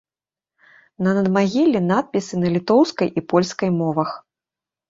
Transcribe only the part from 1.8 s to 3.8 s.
надпісы на літоўскай і польскай